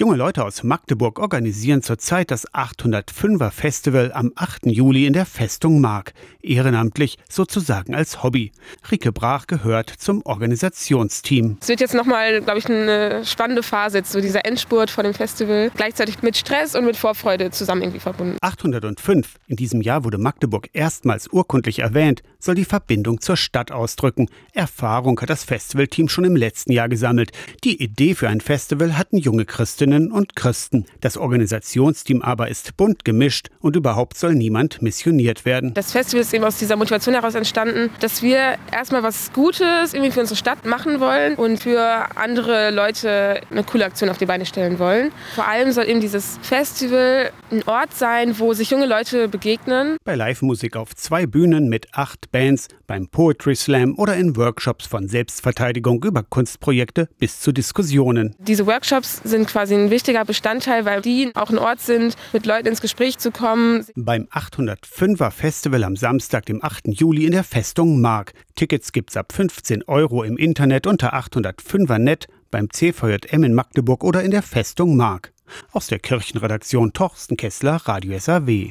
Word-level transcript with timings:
Junge 0.00 0.16
Leute 0.16 0.46
aus 0.46 0.62
Magdeburg 0.62 1.18
organisieren 1.18 1.82
zurzeit 1.82 2.30
das 2.30 2.50
805er 2.54 3.50
Festival 3.50 4.12
am 4.14 4.32
8. 4.34 4.64
Juli 4.64 5.04
in 5.04 5.12
der 5.12 5.26
Festung 5.26 5.82
Mark. 5.82 6.14
Ehrenamtlich 6.40 7.18
sozusagen 7.28 7.94
als 7.94 8.22
Hobby. 8.22 8.50
Rike 8.90 9.12
Brach 9.12 9.46
gehört 9.46 9.90
zum 9.90 10.24
Organisationsteam. 10.24 11.58
Es 11.60 11.68
wird 11.68 11.82
jetzt 11.82 11.92
nochmal, 11.92 12.40
glaube 12.40 12.58
ich, 12.60 12.64
eine 12.64 13.26
spannende 13.26 13.62
Phase, 13.62 13.98
jetzt 13.98 14.10
so 14.10 14.22
dieser 14.22 14.46
Endspurt 14.46 14.88
vor 14.88 15.04
dem 15.04 15.12
Festival. 15.12 15.70
Gleichzeitig 15.76 16.22
mit 16.22 16.34
Stress 16.34 16.74
und 16.74 16.86
mit 16.86 16.96
Vorfreude 16.96 17.50
zusammen 17.50 17.82
irgendwie 17.82 18.00
verbunden. 18.00 18.38
805. 18.40 19.34
In 19.48 19.56
diesem 19.56 19.82
Jahr 19.82 20.04
wurde 20.04 20.16
Magdeburg 20.16 20.70
erstmals 20.72 21.30
urkundlich 21.30 21.80
erwähnt, 21.80 22.22
soll 22.38 22.54
die 22.54 22.64
Verbindung 22.64 23.20
zur 23.20 23.36
Stadt 23.36 23.70
ausdrücken. 23.70 24.30
Erfahrung 24.54 25.20
hat 25.20 25.28
das 25.28 25.44
Festivalteam 25.44 26.08
schon 26.08 26.24
im 26.24 26.36
letzten 26.36 26.72
Jahr 26.72 26.88
gesammelt. 26.88 27.32
Die 27.64 27.82
Idee 27.82 28.14
für 28.14 28.30
ein 28.30 28.40
Festival 28.40 28.96
hatten 28.96 29.18
junge 29.18 29.44
Christinnen 29.90 30.12
und 30.12 30.36
Christen. 30.36 30.86
Das 31.00 31.16
Organisationsteam 31.16 32.22
aber 32.22 32.48
ist 32.48 32.76
bunt 32.76 33.04
gemischt 33.04 33.48
und 33.60 33.74
überhaupt 33.74 34.16
soll 34.16 34.34
niemand 34.34 34.80
missioniert 34.82 35.44
werden. 35.44 35.74
Das 35.74 35.92
Festival 35.92 36.20
ist 36.20 36.32
eben 36.32 36.44
aus 36.44 36.58
dieser 36.58 36.76
Motivation 36.76 37.14
heraus 37.14 37.34
entstanden, 37.34 37.90
dass 38.00 38.22
wir 38.22 38.56
erstmal 38.72 39.02
was 39.02 39.32
Gutes 39.32 39.92
irgendwie 39.92 40.12
für 40.12 40.20
unsere 40.20 40.36
Stadt 40.36 40.64
machen 40.64 41.00
wollen 41.00 41.34
und 41.34 41.58
für 41.60 42.06
andere 42.14 42.70
Leute 42.70 43.40
eine 43.50 43.64
coole 43.64 43.84
Aktion 43.84 44.10
auf 44.10 44.18
die 44.18 44.26
Beine 44.26 44.46
stellen 44.46 44.78
wollen. 44.78 45.10
Vor 45.34 45.48
allem 45.48 45.72
soll 45.72 45.88
eben 45.88 46.00
dieses 46.00 46.38
Festival 46.42 47.32
ein 47.50 47.62
Ort 47.66 47.94
sein, 47.94 48.38
wo 48.38 48.52
sich 48.52 48.70
junge 48.70 48.86
Leute 48.86 49.28
begegnen. 49.28 49.96
Bei 50.04 50.14
Live-Musik 50.14 50.76
auf 50.76 50.94
zwei 50.94 51.26
Bühnen 51.26 51.68
mit 51.68 51.88
acht 51.92 52.30
Bands, 52.30 52.68
beim 52.86 53.08
Poetry 53.08 53.56
Slam 53.56 53.98
oder 53.98 54.16
in 54.16 54.36
Workshops 54.36 54.86
von 54.86 55.08
Selbstverteidigung 55.08 56.04
über 56.04 56.22
Kunstprojekte 56.22 57.08
bis 57.18 57.40
zu 57.40 57.50
Diskussionen. 57.50 58.36
Diese 58.38 58.66
Workshops 58.66 59.20
sind 59.24 59.48
quasi 59.48 59.79
ein 59.84 59.90
wichtiger 59.90 60.24
Bestandteil, 60.24 60.84
weil 60.84 61.00
die 61.00 61.30
auch 61.34 61.50
ein 61.50 61.58
Ort 61.58 61.80
sind, 61.80 62.16
mit 62.32 62.46
Leuten 62.46 62.68
ins 62.68 62.80
Gespräch 62.80 63.18
zu 63.18 63.30
kommen. 63.30 63.86
Beim 63.96 64.28
805er 64.32 65.30
Festival 65.30 65.84
am 65.84 65.96
Samstag, 65.96 66.46
dem 66.46 66.62
8. 66.62 66.88
Juli 66.88 67.24
in 67.24 67.32
der 67.32 67.44
Festung 67.44 68.00
Mark. 68.00 68.32
Tickets 68.54 68.92
gibt's 68.92 69.16
ab 69.16 69.32
15 69.32 69.84
Euro 69.84 70.22
im 70.22 70.36
Internet 70.36 70.86
unter 70.86 71.14
805er 71.14 71.98
Net, 71.98 72.26
beim 72.50 72.68
CVJM 72.70 73.44
in 73.44 73.54
Magdeburg 73.54 74.04
oder 74.04 74.22
in 74.22 74.30
der 74.30 74.42
Festung 74.42 74.96
Mark. 74.96 75.32
Aus 75.72 75.86
der 75.88 75.98
Kirchenredaktion 75.98 76.92
Torsten 76.92 77.36
Kessler, 77.36 77.76
Radio 77.84 78.18
SAW. 78.18 78.68